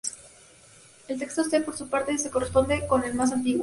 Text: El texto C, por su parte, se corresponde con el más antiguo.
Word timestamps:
El 1.07 1.19
texto 1.19 1.43
C, 1.43 1.61
por 1.61 1.77
su 1.77 1.87
parte, 1.87 2.17
se 2.17 2.31
corresponde 2.31 2.87
con 2.87 3.03
el 3.03 3.13
más 3.13 3.31
antiguo. 3.31 3.59